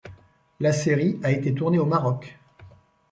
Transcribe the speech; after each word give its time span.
La 0.59 0.73
série 0.73 1.19
a 1.21 1.29
été 1.31 1.53
tournée 1.53 1.77
au 1.77 1.85
Maroc. 1.85 2.35